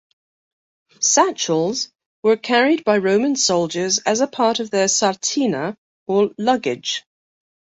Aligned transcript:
Satchels 0.99 1.91
were 2.23 2.35
carried 2.35 2.83
by 2.83 2.97
Roman 2.97 3.35
soldiers 3.35 3.99
as 3.99 4.19
a 4.19 4.25
part 4.25 4.59
of 4.59 4.71
their 4.71 4.87
"sarcina" 4.87 5.77
or 6.07 6.31
luggage. 6.39 7.03